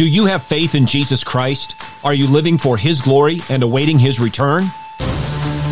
Do 0.00 0.08
you 0.08 0.24
have 0.24 0.42
faith 0.42 0.74
in 0.74 0.86
Jesus 0.86 1.22
Christ? 1.22 1.76
Are 2.02 2.14
you 2.14 2.26
living 2.26 2.56
for 2.56 2.78
His 2.78 3.02
glory 3.02 3.42
and 3.50 3.62
awaiting 3.62 3.98
His 3.98 4.18
return? 4.18 4.70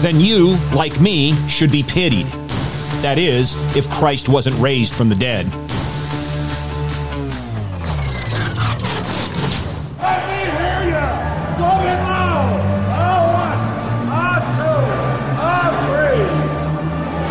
Then 0.03 0.21
you, 0.21 0.59
like 0.75 1.01
me, 1.01 1.33
should 1.49 1.73
be 1.73 1.83
pitied. 1.83 2.27
That 3.01 3.17
is, 3.17 3.55
if 3.75 3.89
Christ 3.89 4.29
wasn't 4.29 4.61
raised 4.61 4.93
from 4.93 5.09
the 5.09 5.15
dead. 5.15 5.47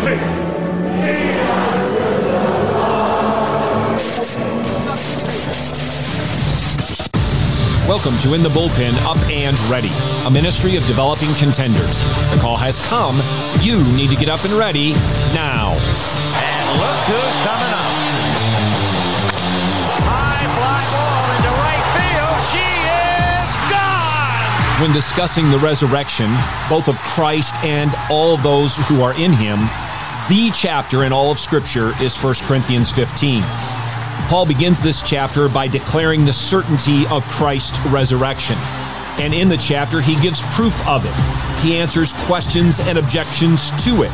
Let 0.02 0.37
Welcome 7.88 8.18
to 8.18 8.34
In 8.34 8.42
the 8.42 8.50
Bullpen 8.50 8.92
Up 9.06 9.16
and 9.30 9.58
Ready, 9.60 9.90
a 10.26 10.30
ministry 10.30 10.76
of 10.76 10.86
developing 10.86 11.32
contenders. 11.36 12.02
The 12.30 12.38
call 12.38 12.58
has 12.58 12.78
come. 12.84 13.16
You 13.64 13.82
need 13.96 14.10
to 14.10 14.14
get 14.14 14.28
up 14.28 14.44
and 14.44 14.52
ready 14.52 14.92
now. 15.32 15.72
And 16.36 16.68
look 16.76 17.00
who's 17.08 17.36
coming 17.48 17.72
up. 17.72 17.96
High 20.04 20.44
fly 20.60 20.84
ball 20.92 21.32
into 21.32 21.48
right 21.56 21.86
field. 21.96 22.36
She 22.52 22.68
is 23.40 23.56
gone. 23.72 24.82
When 24.82 24.92
discussing 24.92 25.50
the 25.50 25.58
resurrection, 25.58 26.30
both 26.68 26.88
of 26.88 26.98
Christ 26.98 27.54
and 27.64 27.90
all 28.10 28.36
those 28.36 28.76
who 28.86 29.00
are 29.00 29.14
in 29.14 29.32
him, 29.32 29.60
the 30.28 30.50
chapter 30.54 31.04
in 31.04 31.12
all 31.14 31.30
of 31.30 31.38
Scripture 31.38 31.94
is 32.02 32.22
1 32.22 32.34
Corinthians 32.42 32.92
15. 32.92 33.42
Paul 34.28 34.46
begins 34.46 34.82
this 34.82 35.02
chapter 35.02 35.48
by 35.48 35.68
declaring 35.68 36.24
the 36.24 36.32
certainty 36.32 37.06
of 37.06 37.24
Christ's 37.26 37.78
resurrection. 37.86 38.56
And 39.18 39.32
in 39.32 39.48
the 39.48 39.56
chapter, 39.56 40.00
he 40.00 40.20
gives 40.20 40.42
proof 40.54 40.74
of 40.86 41.04
it. 41.04 41.64
He 41.64 41.76
answers 41.76 42.12
questions 42.12 42.78
and 42.80 42.98
objections 42.98 43.70
to 43.84 44.02
it. 44.02 44.12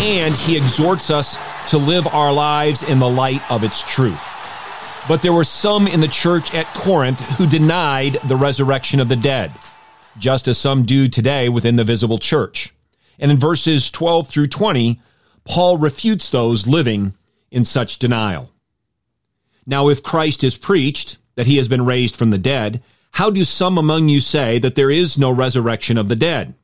And 0.00 0.34
he 0.34 0.56
exhorts 0.56 1.10
us 1.10 1.38
to 1.70 1.78
live 1.78 2.06
our 2.08 2.32
lives 2.32 2.82
in 2.82 2.98
the 2.98 3.08
light 3.08 3.48
of 3.50 3.62
its 3.62 3.82
truth. 3.82 4.22
But 5.08 5.22
there 5.22 5.32
were 5.32 5.44
some 5.44 5.86
in 5.86 6.00
the 6.00 6.08
church 6.08 6.54
at 6.54 6.66
Corinth 6.74 7.20
who 7.36 7.46
denied 7.46 8.14
the 8.26 8.36
resurrection 8.36 9.00
of 9.00 9.08
the 9.08 9.16
dead, 9.16 9.52
just 10.18 10.48
as 10.48 10.58
some 10.58 10.84
do 10.84 11.08
today 11.08 11.48
within 11.48 11.76
the 11.76 11.84
visible 11.84 12.18
church. 12.18 12.72
And 13.18 13.30
in 13.30 13.38
verses 13.38 13.90
12 13.90 14.28
through 14.28 14.48
20, 14.48 15.00
Paul 15.44 15.76
refutes 15.76 16.30
those 16.30 16.66
living 16.66 17.14
in 17.50 17.64
such 17.64 17.98
denial. 17.98 18.50
Now, 19.66 19.88
if 19.88 20.02
Christ 20.02 20.42
is 20.44 20.56
preached 20.56 21.18
that 21.34 21.46
he 21.46 21.56
has 21.56 21.68
been 21.68 21.84
raised 21.84 22.16
from 22.16 22.30
the 22.30 22.38
dead, 22.38 22.82
how 23.12 23.30
do 23.30 23.44
some 23.44 23.78
among 23.78 24.08
you 24.08 24.20
say 24.20 24.58
that 24.58 24.74
there 24.74 24.90
is 24.90 25.18
no 25.18 25.30
resurrection 25.30 25.98
of 25.98 26.08
the 26.08 26.16
dead? 26.16 26.54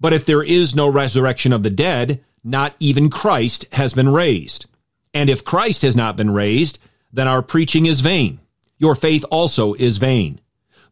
But 0.00 0.12
if 0.12 0.24
there 0.24 0.42
is 0.42 0.76
no 0.76 0.88
resurrection 0.88 1.52
of 1.52 1.62
the 1.62 1.70
dead, 1.70 2.22
not 2.44 2.74
even 2.78 3.10
Christ 3.10 3.66
has 3.72 3.94
been 3.94 4.08
raised. 4.08 4.66
And 5.12 5.28
if 5.28 5.44
Christ 5.44 5.82
has 5.82 5.96
not 5.96 6.16
been 6.16 6.30
raised, 6.30 6.78
then 7.12 7.26
our 7.26 7.42
preaching 7.42 7.86
is 7.86 8.00
vain. 8.00 8.38
Your 8.78 8.94
faith 8.94 9.24
also 9.30 9.74
is 9.74 9.98
vain. 9.98 10.40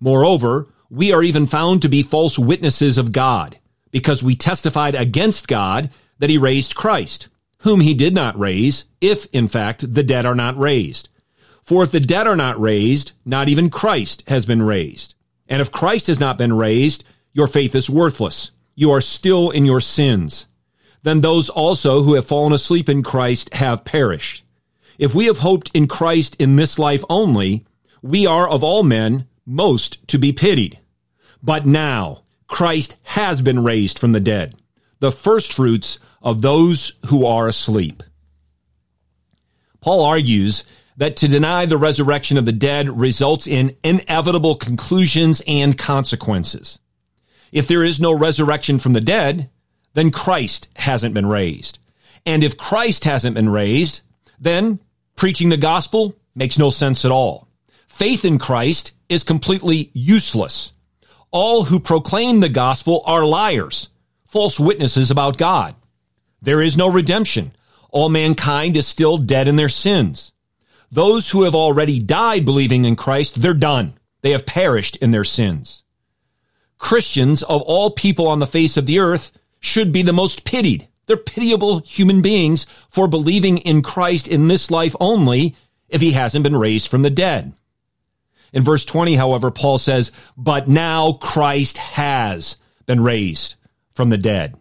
Moreover, 0.01 0.69
we 0.91 1.13
are 1.13 1.23
even 1.23 1.47
found 1.47 1.83
to 1.83 1.89
be 1.89 2.03
false 2.03 2.39
witnesses 2.39 2.99
of 2.99 3.13
God, 3.13 3.59
because 3.91 4.23
we 4.23 4.35
testified 4.35 4.95
against 4.95 5.49
God 5.49 5.91
that 6.19 6.31
he 6.31 6.39
raised 6.39 6.75
Christ, 6.75 7.29
whom 7.59 7.81
he 7.81 7.95
did 7.95 8.15
not 8.15 8.39
raise, 8.39 8.87
if 9.01 9.27
in 9.33 9.49
fact 9.49 9.95
the 9.95 10.03
dead 10.03 10.27
are 10.27 10.35
not 10.35 10.59
raised. 10.59 11.09
For 11.67 11.83
if 11.83 11.91
the 11.91 12.01
dead 12.01 12.29
are 12.29 12.37
not 12.37 12.61
raised, 12.61 13.13
not 13.25 13.49
even 13.49 13.71
Christ 13.71 14.23
has 14.29 14.47
been 14.47 14.63
raised. 14.63 15.17
And 15.49 15.61
if 15.61 15.73
Christ 15.73 16.07
has 16.07 16.21
not 16.21 16.39
been 16.39 16.53
raised, 16.53 17.05
your 17.33 17.49
faith 17.49 17.75
is 17.75 17.91
worthless. 17.91 18.53
You 18.77 18.93
are 18.93 19.01
still 19.01 19.51
in 19.51 19.67
your 19.67 19.81
sins. 19.81 20.47
Then 21.03 21.21
those 21.21 21.49
also 21.49 22.03
who 22.03 22.15
have 22.15 22.25
fallen 22.25 22.53
asleep 22.53 22.89
in 22.89 23.03
Christ 23.03 23.53
have 23.55 23.85
perished. 23.85 24.45
If 24.97 25.15
we 25.15 25.27
have 25.27 25.39
hoped 25.39 25.71
in 25.75 25.89
Christ 25.89 26.37
in 26.39 26.55
this 26.55 26.79
life 26.79 27.05
only, 27.11 27.67
we 28.01 28.27
are 28.27 28.49
of 28.49 28.63
all 28.63 28.85
men 28.85 29.27
most 29.45 30.07
to 30.09 30.19
be 30.19 30.33
pitied. 30.33 30.79
But 31.43 31.67
now 31.67 32.23
Christ 32.47 32.97
has 33.03 33.43
been 33.43 33.65
raised 33.65 33.99
from 33.99 34.13
the 34.13 34.21
dead, 34.21 34.55
the 35.01 35.13
firstfruits 35.13 35.99
of 36.23 36.43
those 36.43 36.93
who 37.07 37.27
are 37.27 37.49
asleep. 37.49 38.03
Paul 39.81 40.05
argues 40.05 40.65
that 40.97 41.17
to 41.17 41.29
deny 41.29 41.67
the 41.67 41.77
resurrection 41.77 42.39
of 42.39 42.47
the 42.47 42.53
dead 42.53 43.01
results 43.01 43.47
in 43.47 43.77
inevitable 43.85 44.55
conclusions 44.55 45.43
and 45.47 45.77
consequences. 45.77 46.79
If 47.53 47.69
there 47.69 47.85
is 47.85 48.01
no 48.01 48.13
resurrection 48.13 48.79
from 48.79 48.93
the 48.93 49.01
dead, 49.01 49.51
then 49.95 50.11
Christ 50.11 50.69
hasn't 50.77 51.15
been 51.15 51.27
raised. 51.27 51.79
And 52.25 52.43
if 52.43 52.57
Christ 52.57 53.05
hasn't 53.05 53.35
been 53.35 53.49
raised, 53.49 54.03
then 54.39 54.81
preaching 55.15 55.49
the 55.49 55.57
gospel 55.57 56.17
makes 56.35 56.59
no 56.59 56.71
sense 56.71 57.05
at 57.05 57.11
all. 57.11 57.49
Faith 57.87 58.25
in 58.25 58.39
Christ 58.39 58.93
is 59.09 59.23
completely 59.23 59.91
useless. 59.95 60.73
All 61.31 61.65
who 61.65 61.81
proclaim 61.81 62.41
the 62.41 62.49
gospel 62.49 63.03
are 63.07 63.25
liars, 63.25 63.89
false 64.25 64.59
witnesses 64.59 65.11
about 65.11 65.39
God. 65.39 65.75
There 66.43 66.61
is 66.61 66.77
no 66.77 66.91
redemption. 66.91 67.53
All 67.91 68.09
mankind 68.09 68.77
is 68.77 68.87
still 68.87 69.17
dead 69.17 69.49
in 69.49 69.57
their 69.57 69.69
sins. 69.69 70.33
Those 70.97 71.29
who 71.29 71.43
have 71.43 71.55
already 71.55 71.99
died 71.99 72.47
believing 72.47 72.87
in 72.87 72.97
Christ, 72.97 73.43
they're 73.43 73.53
done. 73.53 73.99
They 74.23 74.31
have 74.31 74.47
perished 74.47 74.97
in 74.97 75.11
their 75.11 75.25
sins. 75.25 75.85
Christians 76.79 77.43
of 77.43 77.61
all 77.61 77.91
people 77.91 78.27
on 78.27 78.39
the 78.39 78.47
face 78.47 78.79
of 78.79 78.87
the 78.87 78.99
earth 78.99 79.31
should 79.61 79.93
be 79.93 80.01
the 80.01 80.15
most 80.15 80.47
pitied. 80.47 80.89
They're 81.05 81.19
pitiable 81.19 81.81
human 81.81 82.23
beings 82.23 82.65
for 82.89 83.09
believing 83.09 83.59
in 83.59 83.83
Christ 83.83 84.27
in 84.27 84.49
this 84.49 84.71
life 84.71 84.97
only 84.99 85.55
if 85.91 86.01
he 86.01 86.13
hasn't 86.13 86.45
been 86.45 86.57
raised 86.57 86.89
from 86.89 87.03
the 87.03 87.11
dead. 87.11 87.53
In 88.55 88.63
verse 88.63 88.87
20, 88.87 89.17
however, 89.17 89.51
Paul 89.51 89.77
says, 89.77 90.13
but 90.35 90.67
now 90.67 91.13
Christ 91.13 91.77
has 91.77 92.57
been 92.87 93.03
raised 93.03 93.57
from 93.93 94.09
the 94.09 94.17
dead. 94.17 94.59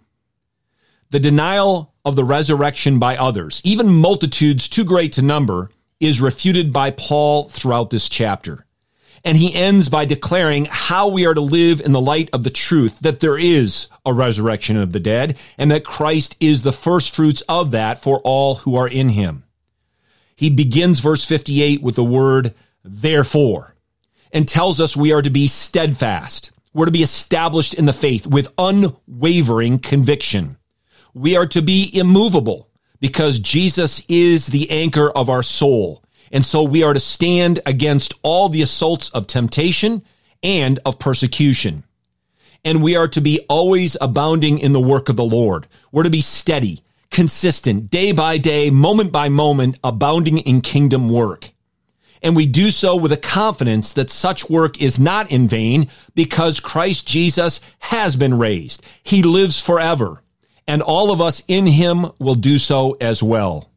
The 1.11 1.19
denial 1.21 1.93
of 2.03 2.17
the 2.17 2.25
resurrection 2.25 2.99
by 2.99 3.15
others, 3.15 3.61
even 3.63 3.87
multitudes 3.87 4.67
too 4.67 4.83
great 4.83 5.13
to 5.13 5.21
number, 5.21 5.69
is 6.05 6.21
refuted 6.21 6.71
by 6.71 6.91
Paul 6.91 7.49
throughout 7.49 7.89
this 7.89 8.07
chapter. 8.07 8.65
And 9.23 9.37
he 9.37 9.55
ends 9.55 9.89
by 9.89 10.05
declaring 10.05 10.65
how 10.69 11.07
we 11.07 11.25
are 11.25 11.33
to 11.33 11.41
live 11.41 11.81
in 11.81 11.93
the 11.93 12.01
light 12.01 12.29
of 12.31 12.43
the 12.43 12.51
truth 12.51 12.99
that 12.99 13.21
there 13.21 13.37
is 13.37 13.87
a 14.05 14.13
resurrection 14.13 14.77
of 14.77 14.91
the 14.91 14.99
dead 14.99 15.35
and 15.57 15.71
that 15.71 15.83
Christ 15.83 16.37
is 16.39 16.61
the 16.61 16.71
first 16.71 17.15
fruits 17.15 17.41
of 17.49 17.71
that 17.71 17.99
for 17.99 18.19
all 18.19 18.55
who 18.55 18.75
are 18.75 18.87
in 18.87 19.09
him. 19.09 19.43
He 20.35 20.51
begins 20.51 20.99
verse 20.99 21.25
58 21.25 21.81
with 21.81 21.95
the 21.95 22.03
word 22.03 22.53
therefore 22.83 23.75
and 24.31 24.47
tells 24.47 24.79
us 24.79 24.95
we 24.95 25.11
are 25.11 25.23
to 25.23 25.31
be 25.31 25.47
steadfast. 25.47 26.51
We're 26.71 26.85
to 26.85 26.91
be 26.91 27.01
established 27.01 27.73
in 27.73 27.85
the 27.85 27.93
faith 27.93 28.27
with 28.27 28.53
unwavering 28.59 29.79
conviction. 29.79 30.57
We 31.15 31.35
are 31.35 31.47
to 31.47 31.63
be 31.63 31.89
immovable 31.97 32.69
because 33.05 33.37
Jesus 33.37 34.03
is 34.07 34.47
the 34.47 34.71
anchor 34.71 35.11
of 35.11 35.29
our 35.29 35.43
soul. 35.43 36.03
And 36.31 36.43
so 36.43 36.63
we 36.63 36.81
are 36.81 36.95
to 36.95 36.99
stand 36.99 37.59
against 37.63 38.15
all 38.23 38.49
the 38.49 38.63
assaults 38.63 39.11
of 39.11 39.27
temptation 39.27 40.03
and 40.41 40.79
of 40.87 40.97
persecution. 40.97 41.83
And 42.63 42.81
we 42.81 42.95
are 42.95 43.07
to 43.09 43.21
be 43.21 43.41
always 43.47 43.95
abounding 44.01 44.57
in 44.57 44.73
the 44.73 44.79
work 44.79 45.07
of 45.07 45.17
the 45.17 45.23
Lord. 45.23 45.67
We're 45.91 46.01
to 46.01 46.09
be 46.09 46.21
steady, 46.21 46.81
consistent, 47.11 47.91
day 47.91 48.11
by 48.11 48.39
day, 48.39 48.71
moment 48.71 49.11
by 49.11 49.29
moment, 49.29 49.77
abounding 49.83 50.39
in 50.39 50.61
kingdom 50.61 51.07
work. 51.07 51.51
And 52.23 52.35
we 52.35 52.47
do 52.47 52.71
so 52.71 52.95
with 52.95 53.11
a 53.11 53.17
confidence 53.17 53.93
that 53.93 54.09
such 54.09 54.49
work 54.49 54.81
is 54.81 54.97
not 54.97 55.29
in 55.29 55.47
vain 55.47 55.89
because 56.15 56.59
Christ 56.59 57.07
Jesus 57.07 57.61
has 57.77 58.15
been 58.15 58.39
raised. 58.39 58.83
He 59.03 59.21
lives 59.21 59.61
forever 59.61 60.23
and 60.67 60.81
all 60.81 61.11
of 61.11 61.21
us 61.21 61.43
in 61.47 61.67
him 61.67 62.07
will 62.19 62.35
do 62.35 62.57
so 62.57 62.97
as 62.99 63.21
well. 63.21 63.69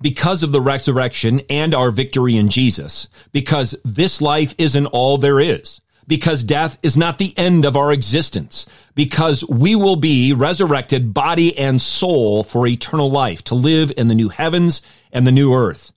Because 0.00 0.42
of 0.42 0.52
the 0.52 0.60
resurrection 0.60 1.42
and 1.50 1.74
our 1.74 1.90
victory 1.90 2.36
in 2.36 2.48
Jesus, 2.48 3.08
because 3.32 3.78
this 3.84 4.22
life 4.22 4.54
isn't 4.56 4.86
all 4.86 5.18
there 5.18 5.38
is, 5.38 5.80
because 6.06 6.42
death 6.42 6.78
is 6.82 6.96
not 6.96 7.18
the 7.18 7.34
end 7.36 7.64
of 7.64 7.76
our 7.76 7.92
existence, 7.92 8.66
because 8.94 9.44
we 9.48 9.76
will 9.76 9.96
be 9.96 10.32
resurrected 10.32 11.12
body 11.14 11.56
and 11.56 11.80
soul 11.80 12.42
for 12.42 12.66
eternal 12.66 13.10
life 13.10 13.44
to 13.44 13.54
live 13.54 13.92
in 13.96 14.08
the 14.08 14.14
new 14.14 14.30
heavens 14.30 14.82
and 15.12 15.26
the 15.26 15.32
new 15.32 15.54
earth. 15.54 15.92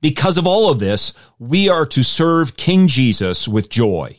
Because 0.00 0.38
of 0.38 0.46
all 0.46 0.70
of 0.70 0.78
this, 0.78 1.12
we 1.38 1.68
are 1.68 1.86
to 1.86 2.04
serve 2.04 2.56
King 2.56 2.86
Jesus 2.86 3.48
with 3.48 3.68
joy. 3.68 4.18